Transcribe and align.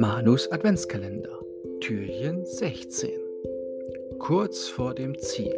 Manus 0.00 0.50
Adventskalender, 0.50 1.44
Türchen 1.82 2.46
16. 2.46 3.10
Kurz 4.18 4.66
vor 4.66 4.94
dem 4.94 5.18
Ziel. 5.18 5.54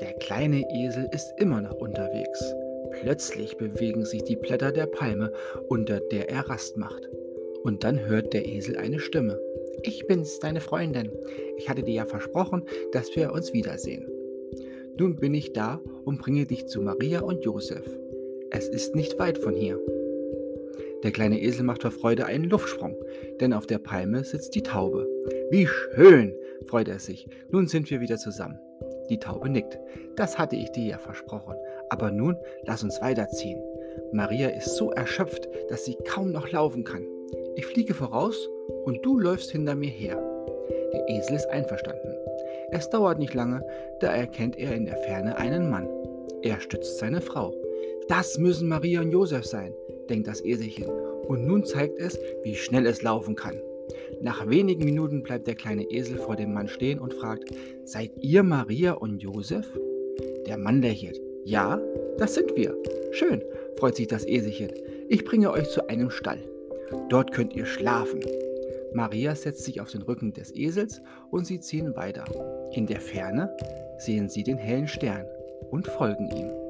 Der 0.00 0.12
kleine 0.14 0.64
Esel 0.68 1.08
ist 1.12 1.32
immer 1.38 1.60
noch 1.60 1.76
unterwegs. 1.76 2.52
Plötzlich 3.00 3.56
bewegen 3.58 4.04
sich 4.04 4.24
die 4.24 4.34
Blätter 4.34 4.72
der 4.72 4.86
Palme, 4.86 5.32
unter 5.68 6.00
der 6.00 6.28
er 6.28 6.50
Rast 6.50 6.76
macht. 6.76 7.08
Und 7.62 7.84
dann 7.84 8.04
hört 8.04 8.32
der 8.32 8.44
Esel 8.44 8.76
eine 8.76 8.98
Stimme. 8.98 9.38
Ich 9.84 10.08
bin's, 10.08 10.40
deine 10.40 10.60
Freundin. 10.60 11.12
Ich 11.58 11.68
hatte 11.68 11.84
dir 11.84 11.94
ja 11.94 12.06
versprochen, 12.06 12.64
dass 12.90 13.14
wir 13.14 13.32
uns 13.32 13.52
wiedersehen. 13.52 14.04
Nun 14.98 15.14
bin 15.14 15.32
ich 15.32 15.52
da 15.52 15.80
und 16.04 16.18
bringe 16.18 16.44
dich 16.44 16.66
zu 16.66 16.82
Maria 16.82 17.20
und 17.20 17.44
Josef. 17.44 17.86
Es 18.50 18.68
ist 18.68 18.96
nicht 18.96 19.16
weit 19.20 19.38
von 19.38 19.54
hier. 19.54 19.78
Der 21.06 21.12
kleine 21.12 21.40
Esel 21.40 21.62
macht 21.62 21.82
vor 21.82 21.92
Freude 21.92 22.26
einen 22.26 22.50
Luftsprung, 22.50 22.96
denn 23.38 23.52
auf 23.52 23.64
der 23.64 23.78
Palme 23.78 24.24
sitzt 24.24 24.56
die 24.56 24.64
Taube. 24.64 25.06
Wie 25.52 25.68
schön, 25.68 26.34
freut 26.66 26.88
er 26.88 26.98
sich. 26.98 27.28
Nun 27.48 27.68
sind 27.68 27.88
wir 27.92 28.00
wieder 28.00 28.16
zusammen. 28.16 28.58
Die 29.08 29.20
Taube 29.20 29.48
nickt. 29.48 29.78
Das 30.16 30.36
hatte 30.36 30.56
ich 30.56 30.72
dir 30.72 30.84
ja 30.84 30.98
versprochen. 30.98 31.54
Aber 31.90 32.10
nun 32.10 32.36
lass 32.64 32.82
uns 32.82 33.00
weiterziehen. 33.00 33.62
Maria 34.12 34.48
ist 34.48 34.74
so 34.74 34.90
erschöpft, 34.90 35.48
dass 35.68 35.84
sie 35.84 35.96
kaum 36.08 36.32
noch 36.32 36.50
laufen 36.50 36.82
kann. 36.82 37.06
Ich 37.54 37.66
fliege 37.66 37.94
voraus 37.94 38.36
und 38.84 39.06
du 39.06 39.16
läufst 39.16 39.52
hinter 39.52 39.76
mir 39.76 39.90
her. 39.90 40.20
Der 40.92 41.08
Esel 41.08 41.36
ist 41.36 41.48
einverstanden. 41.50 42.16
Es 42.72 42.90
dauert 42.90 43.20
nicht 43.20 43.32
lange, 43.32 43.64
da 44.00 44.12
erkennt 44.12 44.58
er 44.58 44.74
in 44.74 44.86
der 44.86 44.96
Ferne 44.96 45.36
einen 45.36 45.70
Mann. 45.70 45.88
Er 46.42 46.60
stützt 46.60 46.98
seine 46.98 47.20
Frau. 47.20 47.54
Das 48.08 48.38
müssen 48.38 48.66
Maria 48.68 49.02
und 49.02 49.12
Josef 49.12 49.44
sein, 49.44 49.72
denkt 50.06 50.28
das 50.28 50.44
Eselchen. 50.44 50.86
Und 51.26 51.46
nun 51.46 51.64
zeigt 51.64 51.98
es, 51.98 52.18
wie 52.42 52.54
schnell 52.54 52.86
es 52.86 53.02
laufen 53.02 53.34
kann. 53.34 53.60
Nach 54.20 54.48
wenigen 54.48 54.84
Minuten 54.84 55.22
bleibt 55.22 55.46
der 55.46 55.54
kleine 55.54 55.84
Esel 55.90 56.18
vor 56.18 56.36
dem 56.36 56.52
Mann 56.52 56.68
stehen 56.68 56.98
und 56.98 57.14
fragt, 57.14 57.50
seid 57.84 58.12
ihr 58.20 58.42
Maria 58.42 58.92
und 58.92 59.22
Josef? 59.22 59.66
Der 60.46 60.56
Mann 60.58 60.80
lächelt. 60.80 61.20
Ja, 61.44 61.80
das 62.18 62.34
sind 62.34 62.56
wir. 62.56 62.76
Schön, 63.12 63.42
freut 63.78 63.96
sich 63.96 64.06
das 64.06 64.26
Eselchen. 64.26 64.72
Ich 65.08 65.24
bringe 65.24 65.50
euch 65.50 65.68
zu 65.68 65.88
einem 65.88 66.10
Stall. 66.10 66.40
Dort 67.08 67.32
könnt 67.32 67.54
ihr 67.54 67.66
schlafen. 67.66 68.20
Maria 68.92 69.34
setzt 69.34 69.64
sich 69.64 69.80
auf 69.80 69.90
den 69.90 70.02
Rücken 70.02 70.32
des 70.32 70.54
Esels 70.54 71.02
und 71.30 71.46
sie 71.46 71.60
ziehen 71.60 71.94
weiter. 71.96 72.24
In 72.72 72.86
der 72.86 73.00
Ferne 73.00 73.54
sehen 73.98 74.28
sie 74.28 74.42
den 74.42 74.58
hellen 74.58 74.88
Stern 74.88 75.26
und 75.70 75.86
folgen 75.86 76.30
ihm. 76.30 76.65